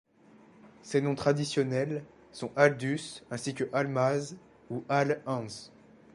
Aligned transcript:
Ses 0.81 0.99
noms 0.99 1.13
traditionnels 1.13 2.03
sont 2.31 2.51
Haldus 2.55 3.21
ainsi 3.29 3.53
que 3.53 3.65
Almaaz 3.71 4.35
ou 4.71 4.83
Al 4.89 5.21
Anz. 5.27 5.71